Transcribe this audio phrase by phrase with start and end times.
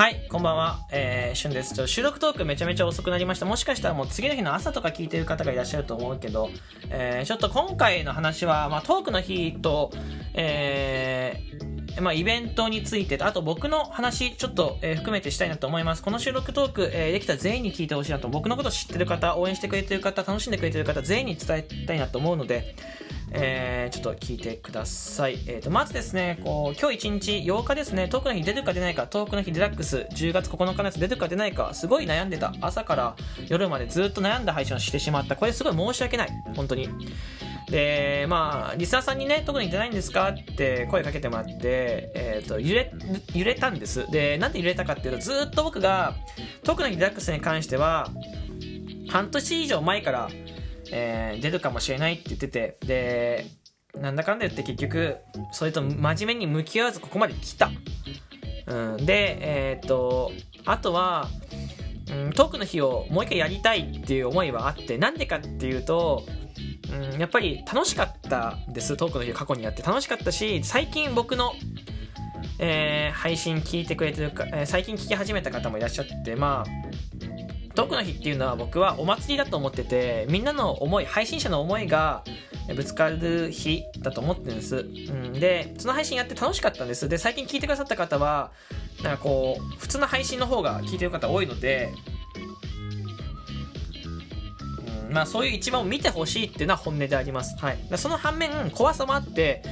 [0.00, 0.86] はい、こんばんは。
[0.92, 1.74] えー、しゅんです。
[1.74, 3.44] ちょ収録トークめちゃめちゃ遅くなりました。
[3.44, 6.48] もしかしたらもう次の日の朝とか聞いてる方がいらっしゃると思うけど、
[6.88, 9.90] えー、ちょっと今回の話は、まあ、トークの日と、
[10.32, 16.02] えー、まあ、イベントについてと、あと僕の話、ちょっと、えー含めてしたいなと思います。
[16.02, 22.74] この収録トーク、えーできた全員に聞いてほしいなと、僕のこと知ってる方、応援してくれてる方、楽しんでくれてる方、全員に伝えたいなと思うので、
[23.32, 25.38] えーちょっと聞いてください。
[25.46, 32.54] えー、とまずですね、こう今日1日8日ですね、トークの日出るか出ないか、トークの日デラックス10月9日のやつ出るか出ないか、すごい悩んでた。
[32.60, 33.16] 朝から
[33.48, 35.36] 夜までずっと悩んだ配信をしてしまった。
[35.36, 36.30] これすごい申し訳ない。
[36.54, 36.88] 本当に。
[37.68, 42.92] で、まあ、リスナーさんにね、特に出ないんですかって声かけてもらって、えっ、と、揺れ、
[43.34, 44.10] 揺れたんです。
[44.10, 46.14] で、なんで揺れたかっていうと、ずっと僕が、
[46.64, 48.08] トークの日デラックスに関しては、
[49.08, 50.30] 半年以上前から、
[50.92, 53.46] えー出るかもしれないって言ってて、で、
[53.94, 55.16] なんだかんだ言って結局、
[55.52, 57.70] それと真面目に向き合わずここまで来た。
[58.66, 60.32] うん、で、えーっと、
[60.64, 61.28] あとは、
[62.10, 66.24] うん、トークの日をもう一回やりたいっていう思いはあって、なんでかっていうと、
[67.12, 69.82] うん、やっぱり楽しかったです、トークの日を過去にやって。
[69.82, 71.52] 楽しかったし、最近僕の、
[72.58, 77.09] えー配信聞いてくれてるか、えー最近聞き始めた方もいらっしゃって、まあ、
[77.80, 82.22] トークの日っていうのは僕はお祭りだと思ってて、みんなの思い、配信者の思いが
[82.76, 84.76] ぶつかる日だと思ってるんです。
[84.76, 87.08] うん、で、その配信やって楽しかったんです。
[87.08, 88.52] で、最近聞いてくださった方は、
[89.02, 91.90] なんかこう、普通の配信の方が聞いてる方多いので、
[95.08, 97.56] うん、まあそういう一番を見てほしいっていうのは本音であります。
[97.56, 97.78] はい。
[97.96, 99.62] その反面、怖さもあって、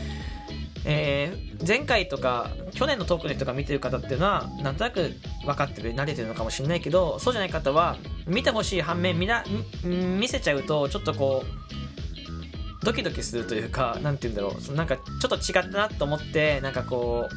[0.87, 5.13] えー前回とか去年のトークネとか見てる方っていうのはなんとなく
[5.45, 9.45] 分かってる慣れてるのかもしれないけどそうじゃない方は見てほしい反面見な
[9.83, 14.75] 見せちゃうとちょっとこうドキドキするというかなんて言うんだろう。
[14.75, 17.33] なんかちょっと違ったなと思ってなんかこう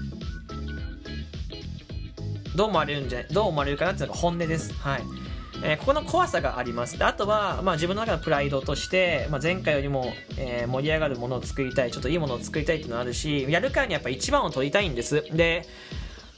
[2.58, 4.74] どう思われるんじゃどう思われるかなっていうのが本音です。
[4.74, 5.04] はい。
[5.64, 6.98] えーここの怖さがあります。
[6.98, 15.24] であとは、まあ、自分の中のプライドとして、まあ、前回よりも、えー盛り上がるものを作りたいちょっといいものを作りたいっていうのがあるしやるからにやっぱ一番を取りたいんです。
[15.36, 15.66] で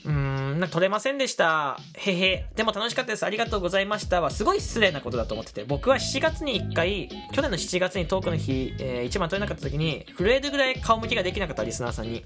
[0.06, 1.80] うーん、なんか取れませんでした。
[1.96, 2.46] へへ。
[2.56, 3.26] でも楽しかったです。
[3.26, 4.22] ありがとうございました。
[4.22, 5.64] は、すごい失礼なことだと思ってて。
[5.64, 12.26] 僕は7月に1回、去年の7月にトークの日、えー一番取れなかった時に、震えるぐらい顔向きができなかったリスナーさんに。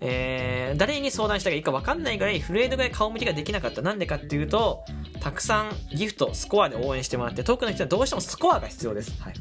[0.00, 3.80] えー誰に相談したらいいか分かんないぐらい震えるぐらい顔向きができなかった。
[3.82, 4.84] なんでかっていうと、
[5.20, 9.12] たくさんギフト、スコアで応援してもらって、トークの人はどうしてもスコアが必要です。
[9.22, 9.34] はい。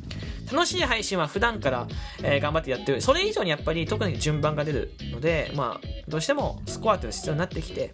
[0.53, 1.87] 楽しい配信は普段から、
[2.21, 3.01] えー頑張ってやってる。
[3.01, 7.91] それ以上にやっぱり特に順番が出るので、まあ、どうしてもスコアっていうのが必要になってきて、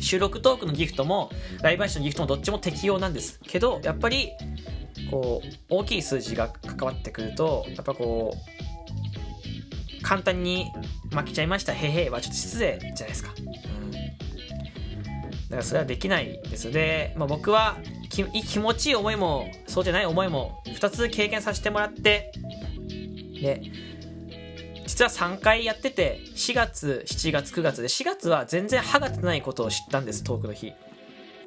[0.00, 1.30] 収録トークのギフトも、
[1.62, 3.38] ライブ配信のギフトもどっちも適用なんです。
[3.46, 4.30] けど、やっぱり、
[5.10, 8.34] こう、大きい数字が関わってくると、やっぱこ
[10.00, 10.66] う、簡単に
[11.10, 13.30] 負けちゃいました、へへはちょっと失礼じゃないですか。
[13.32, 13.34] だ
[15.50, 16.72] からそれはできないです。
[16.72, 17.78] で、まあ、僕は
[18.12, 22.32] き気持ちいい思いも、そうじゃない思いも、2つ経験させてもらって、
[23.40, 23.62] で、
[24.86, 30.72] 実は3回やってて、4月、7月、9月で、4月は全然歯が立たないことを知ったんです、トークの日。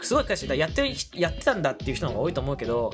[0.01, 0.57] すごい悔しい。
[0.57, 2.91] やって、やってたんだっていう人が多いと思うけど、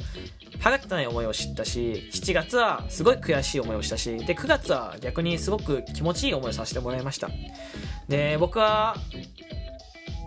[0.60, 7.30] 歯が立たない思いを知ったし、7月はすごい悔しい思いをしたし、で、9月は逆にすごく気持ちいい思いをさせてもらいました。
[8.08, 8.96] で、僕は、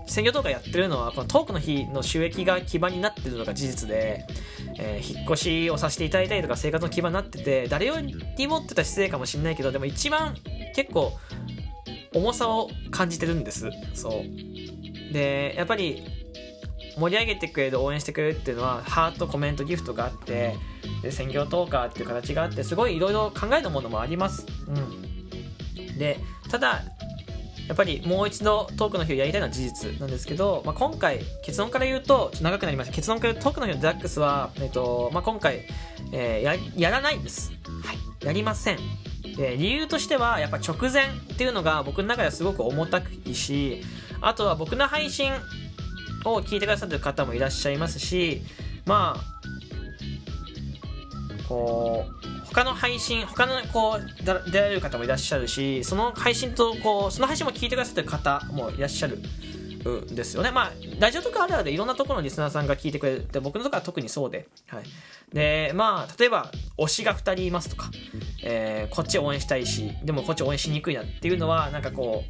[0.06, 4.25] 専業動画やってるのは、このトークの日の収益が基盤になってるのが事実で、
[4.78, 10.37] えー引っ越しをさせていただいたりとか生活の基盤になってて、誰よりもってたら失礼かもしれないけど、でも一番
[10.75, 11.12] 結構
[12.14, 13.70] 重さを感じてるんです。
[13.94, 15.12] そう。
[15.12, 16.04] で、やっぱり
[16.98, 20.54] 盛り上げてくれる、応援してくれるっていうのは、ハート、コメント、ギフトがあって、
[21.03, 24.47] で、専業トーカーっていう形があって、すごいいろいろ考えるものもあります。
[24.69, 25.98] うん。
[25.98, 26.19] で、
[26.50, 26.82] ただ、
[27.69, 32.94] やっぱりもう一度トークの日をやりたいのは事実なんですけど、まあ、今回結論から言うとちょっと長くなりました。
[32.94, 35.62] 結論から言うとトークの日のデラックスは、えっとまあ、今回、
[36.12, 37.52] えーややらないんです、
[37.82, 38.78] はい、やりません。
[39.36, 43.82] で理由としてはやっぱ直前っていうのが僕の中ではすごく重たくいし
[44.20, 45.32] あとは僕の配信
[46.25, 48.43] を聞いてくださってる方もいらっしゃいますし
[48.87, 49.34] まあ
[51.49, 60.52] こう他の配信他のこう出られる方もいらっしゃるしその配信とこうその配信も聞いてくださってる方もいらっしゃるんですよね。
[60.52, 64.84] まあラジオとかあるあるでいろんなところのリスナーさんが聞いてくれて僕のところは特にそうで、はい、
[65.32, 67.90] でまあ例えば推しが2人いますとか、
[68.44, 72.22] えーこっち応援したいしでもこっち応援しにくいなっていうのはなんかこ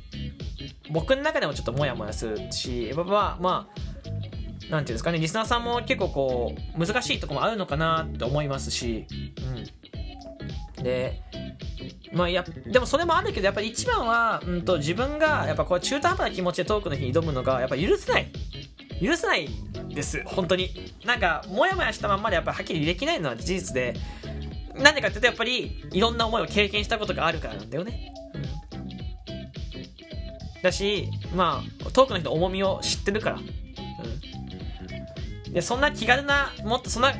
[0.88, 3.94] う僕の中でもちょっとモヤモヤするしまあまあ
[4.70, 9.06] なんていうんですかねリスナーさんも結構こう難しいとこもあるのかなって思いますし、
[10.84, 11.20] で
[12.12, 18.30] まあ、やでもそれもあるけどやっぱり一番は、うん、と自分がやっぱこう中途半端な気持ちでトークの日に挑むのがやっぱ許せない。
[19.02, 19.48] 許せない
[19.88, 20.22] です。
[20.24, 20.70] 本当に。
[21.04, 23.94] なんかモヤモヤしたまんまでやっぱはっきりできないのは事実で
[24.76, 28.12] なんでかっていうとやっぱりいろんな思いを経験したことがあるからなんだよね、
[30.56, 33.38] うん、だしまあトークの人の重みを知ってるから、
[35.46, 37.12] うん、でそんな気軽なもっとそんな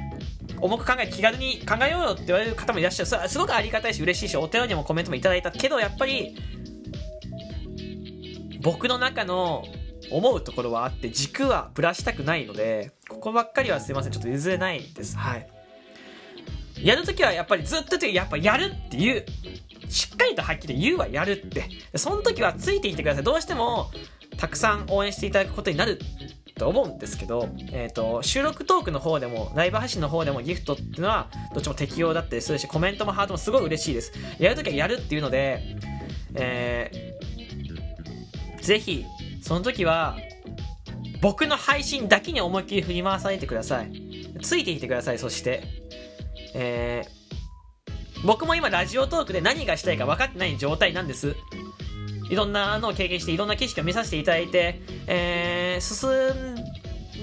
[0.64, 3.06] 重く考え気軽に考えようよって言われる方もいらっしゃる。
[3.06, 5.50] それはすごくありがたいし嬉しいしお便りもコメントもいただいた。
[5.50, 6.34] けどやっぱり
[8.62, 9.62] 僕の中の
[10.10, 14.12] 思うところはあって軸はぶらしたくないのでここばっかりはすいません。
[14.12, 15.18] ちょっと譲れないです。
[15.18, 15.46] はい。
[16.82, 19.26] やるときはやっぱりずっとやっぱやるっていう。
[19.90, 21.68] しっかりとはっきり言うはやるって。
[21.98, 23.24] その時はついていってください。
[23.24, 23.90] どうしても
[24.38, 26.00] たくさん応援していただくことになる。
[26.56, 34.12] と思うんですけど、えっ、ー、と、収録トークの方でも、ライブ配信の方でもギフトっていうのは、どっちも適用だったりするし、コメントもハートもすごい嬉しいです。
[34.38, 35.76] やるときはやるっていうので、
[36.34, 39.04] えー、ぜひ、
[39.42, 40.16] その時は、
[41.20, 43.90] 僕の配信だけに思いっきり振り回されてください。
[44.42, 45.62] ついていてください、そして。
[46.54, 51.34] えー、僕も今ラジオトークで何がしたいか分かってない状態なんです。
[52.30, 56.74] いろんなのを経験していろんな景色を見させていただいて、えー、進ん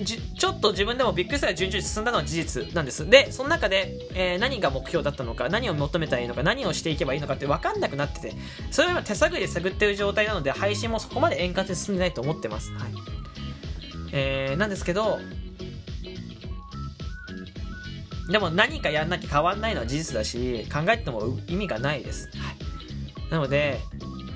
[0.05, 3.09] ちょっと自分でもびっくりしたら順々に進んだのは事実なんです。
[3.09, 8.33] で、その中で、えー、何が目標だったのか、何を求めたらいいのか、何をしていけばいいのかって分かんなくなってて、
[8.71, 12.71] それは今手探りで探ってる状態なので、配信もそこまで円滑に進んでないと思ってます。
[12.71, 12.91] はい。
[14.13, 15.19] えー、なんですけど、
[18.29, 22.29] でも何かやんなきゃ変わんないのは事実だし、考えても意味がないです。
[22.37, 23.31] はい。
[23.31, 23.79] なので、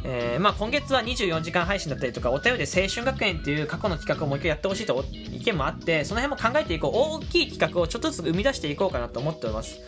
[0.08, 6.92] えー、まあ、今月は24時間配信だったりとか、お便りで青春学園っていう過去の企画をもう一回やってほしいと意見もあって、その辺も考えていこう。
[7.16, 9.80] 大きい企画をちょっとずつ生み出していこうかなと思っております。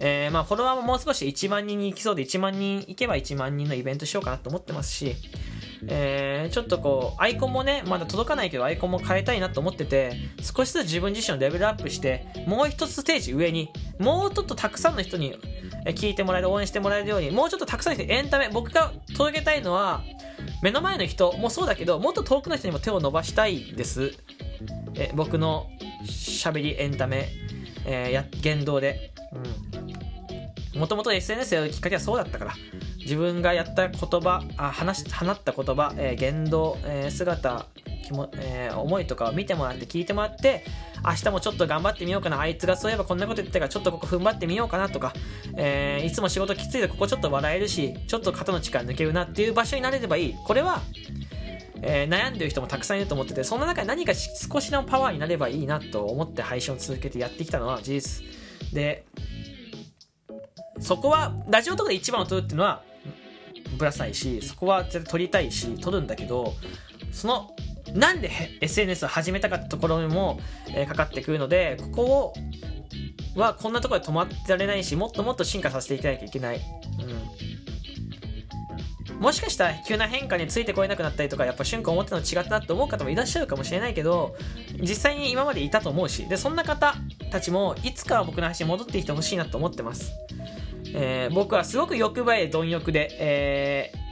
[0.00, 5.14] えー、まあ、フォロワーももう少し1万人に行きそうで、1万人行けば1万人のイベントしようかなと思ってますし、
[5.88, 15.36] えー、ちょっとこう、アイコンもね、まだ届かないけど、アイコンも変えたいなと思ってて、少しずつ自分自身のレベルアップして、もう一つステージ上に、もうちょっとたくさんの人に
[15.86, 20.02] 聞いてもらえる、応援してもらえるように、もうちょっとたくさんの人エンタメ、僕が届けたいのは、
[20.62, 24.12] 目の前の人もそうだけど、もっと遠くの人にも手を伸ばしたいです。
[24.94, 25.66] え僕の
[26.06, 27.28] 喋り、エンタメ、
[27.84, 29.12] えー、や言動で。
[30.74, 32.54] もともと SNS やるきっかけはそうだったから。
[32.98, 37.66] 自分がやった言葉、あ話放った言葉、えー、言動、えー、姿、
[38.06, 40.64] 気も、えー、思いとかを見てもらって聞いてもらって
[41.04, 42.40] 明日もちょっと頑張ってみようかな。
[42.40, 45.12] あいつがそういえばこんなこと言ってたからちょっとここ踏ん張ってみようかなとか、
[45.56, 50.34] えー、いつも仕事きついでここちょっと笑えるしちょっと肩の力抜けるなっていう場所になれればいい。
[50.44, 50.80] これは
[51.82, 58.24] えー、悩んでる人もたくさんいると思っててその中で何か少しのパワーになればいいなと思って配信を続けてやってきたのは事実。
[58.72, 59.04] で
[60.80, 62.82] そこはラジオとかで一番を取るっていうのは
[63.78, 66.54] ぶらさいしそこは絶対撮りたいし撮るんだけど
[67.12, 67.50] その
[67.96, 70.38] なんで SNS を始めたかってところにも、
[70.68, 72.34] えー、かかってくるのでここを
[73.40, 76.60] はこんなところで止まってられないしもっともっと進化させていかなきゃいけない、
[79.10, 84.36] うん、もしかしたら急な変化についてこれなくなったりとかやっぱ瞬間思ってたの違ったなって思う方もいらっしゃるかもしれないけど
[84.80, 86.94] 実際に今までいたと思うしでそんな方
[87.30, 90.12] たちもいつかは僕の話に戻ってきてほしいなと思ってます。
[90.94, 94.05] えー、僕はすごく欲張り貪欲で、えー、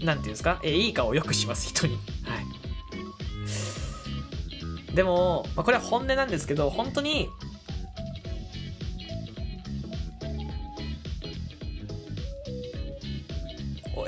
[0.00, 1.94] なんていうんですか、え、いい顔をよくします、人に。
[1.94, 1.98] は
[2.40, 2.58] い。
[4.94, 7.28] でも、まあ、これは本音なんですけど、本当に、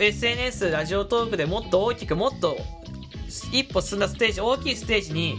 [0.01, 2.57] SNS、ラジオトークでもっと大きく、もっと
[3.53, 5.39] 一歩進んだステージ、大きいステージに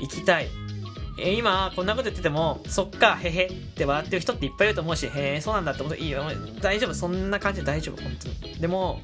[0.00, 0.63] 行きたい。
[1.18, 6.24] え、今、こんなこと言ってても、そっか、へへって笑ってる人っていっぱいいると思うし、へえ、そうなんだって思うと、いいよ、
[6.60, 8.54] 大丈夫、そんな感じで大丈夫、本当に。
[8.54, 9.00] でも、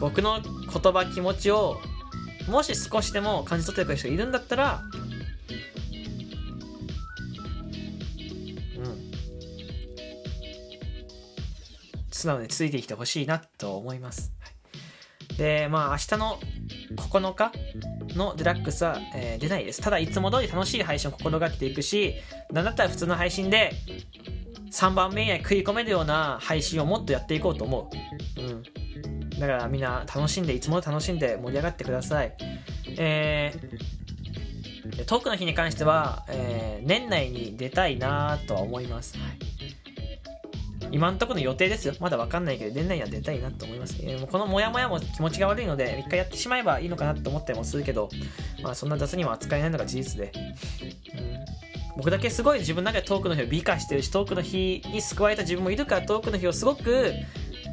[0.00, 1.80] 僕の言葉、気持ちを、
[2.48, 4.82] もし少しでも感じ取ってくれる人がいるんだったら、
[8.76, 9.10] うん。
[12.10, 14.32] 素直についてきてほしいなと思います。
[15.36, 16.40] で、まあ、明日の
[16.96, 17.52] 9日
[18.18, 19.80] のデラックスは、えー、出ないです。
[19.80, 22.14] ただ、いつも通り楽しい配信を心がけていくし、
[22.52, 23.72] なんだったら普通の配信で、
[24.70, 27.90] 3番目に食い込めるような配信をもっとやっていこうと思
[28.36, 28.40] う。
[28.42, 28.62] うん。
[29.40, 32.34] だからみんな楽しんで、いつも楽しんで盛り上がってください。
[32.98, 39.16] えー、トークの日に関しては、えー、年内に出たいなとは思います。
[39.16, 39.57] はい
[40.92, 41.94] 今のとこの予定ですよ。
[42.00, 43.96] まだわかんないけど、年内には出たいなと思います。
[44.00, 48.08] えー、もうこのモヤモヤも気持ちが悪いので、一回やってしまえばいいのかなと思ったりもするけど、
[48.62, 50.32] まあそんな雑にも扱えないのが事実で。
[51.20, 51.68] うん
[51.98, 57.12] 僕だけすごい自分の中でトークの日を美化してるしトークの日に救われた自分もいるからトークの日をすごく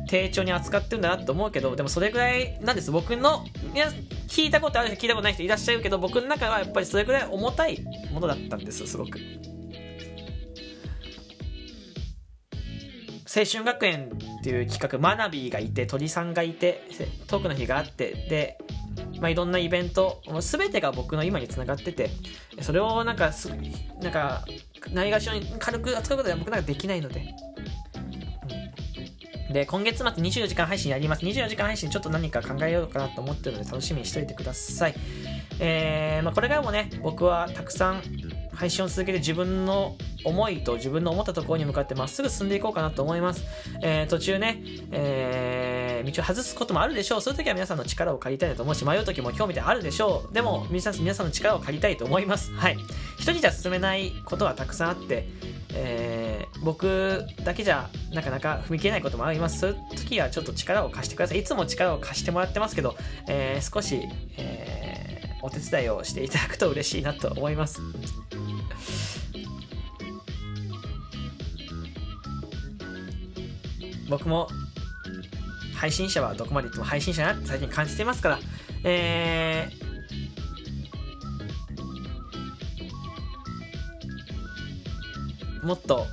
[0.08, 3.46] 丁重に扱ってるんだなと思うけどでもそれぐらいなんです僕の
[3.76, 3.90] いや
[4.28, 7.80] 聞いたことある人聞いたことない人いらっしゃるけど僕の中はやっぱりそれぐらい重たい
[8.12, 9.20] ものだったんですすごく
[13.36, 16.88] 青春学園っていう企画マナビーがいて鳥さんがいて
[17.28, 18.58] トークの日があってで
[19.20, 22.10] まあ、いろんなイベント全てが僕の今につながってて
[22.62, 23.50] それをなんかす
[24.02, 24.46] なんか
[24.94, 27.34] ないがしろに軽く扱うことは僕なんかできないので、
[29.48, 31.26] うん、で今月末24時間配信やります。
[31.26, 34.96] 24時間配信ちょっと何か考えようかなと思ってるので楽しみにしておいてください。
[35.60, 38.02] えー、まあ、これからもね僕はたくさん
[38.56, 43.44] 配信を続けて自分の思いと自分の思ったところに向かってまっすぐ進んでいこうかなと思います。
[43.84, 47.22] えー、途中ね、えー、道を外すこともあるでしょう。
[47.22, 50.34] そういう時は皆さんの力を借りたいなと思うし、迷う時も興味であるでしょう。
[50.34, 52.52] でも、皆さん皆さんの力を借りたいと思います。
[52.54, 52.78] はい。
[53.18, 55.28] 一人じゃ進めないことはたくさんあって、
[55.74, 59.60] えー、僕だけじゃなかなか踏み切れないこともあります。
[59.60, 61.40] そういう時はちょっと力を貸してください。
[61.40, 62.96] いつも力を貸してもらってますけど、
[63.28, 64.02] えー、少し、
[64.38, 67.82] えー、お手伝いをしていただくと嬉しいなと思います。
[74.18, 74.48] 僕も
[75.76, 78.40] 配信者はどこまで行っても配信者だなって最近感じてますから、
[78.86, 86.06] えー、もっと、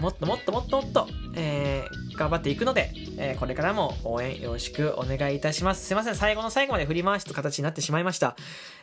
[0.00, 5.84] もっともっともっともっと、えー、頑張っていくので、えー、これからも応援よろしくお願いいたします。
[5.84, 8.36] すいません、最後の最後まで振り回しと形になってしまいました。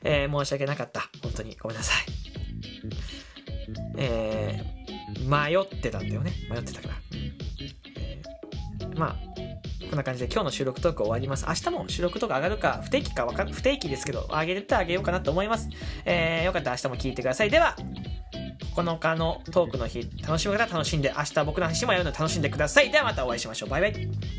[0.04, 1.10] えー、申し訳なかった。
[1.24, 2.06] 本当にごめんなさい。
[3.98, 6.34] えー、迷ってたんだよね。
[6.50, 6.96] 迷ってたから。
[8.96, 9.16] まあ、
[9.90, 11.46] こんな感じで今日の収録トーク終わります。
[11.48, 15.70] 明日も収録トーク上がるか、不定期かわか不定期ですけど、上げてあげようかなと思います。
[16.06, 17.50] えー、よかったら明日も聞いてください。
[17.50, 17.76] では、
[18.76, 22.92] 9日のトークの日、楽しむ方は楽しんで、明日僕の話もやるの楽しんでください。
[22.92, 23.70] ではまたお会いしましょう。
[23.70, 24.35] バイバイ。